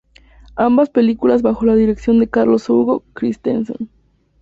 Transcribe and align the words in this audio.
Ambas 0.55 0.89
películas 0.89 1.43
bajo 1.43 1.63
la 1.63 1.75
dirección 1.75 2.17
de 2.17 2.27
Carlos 2.27 2.67
Hugo 2.71 3.03
Christensen. 3.13 3.91